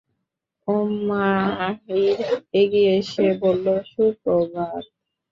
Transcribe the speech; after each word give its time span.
উমাইর 0.67 2.17
এগিয়ে 2.53 2.91
এসে 2.99 3.25
বলল, 3.41 3.65
সুপ্রভাত। 3.91 4.83